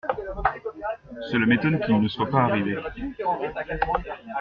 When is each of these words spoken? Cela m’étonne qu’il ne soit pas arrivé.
Cela 1.29 1.45
m’étonne 1.45 1.79
qu’il 1.79 2.01
ne 2.01 2.07
soit 2.07 2.25
pas 2.27 2.45
arrivé. 2.45 2.75